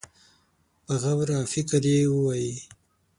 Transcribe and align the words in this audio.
په 0.85 0.93
غور 1.01 1.29
او 1.37 1.43
فکر 1.53 1.81
يې 1.91 1.99
ووايي. 2.09 2.53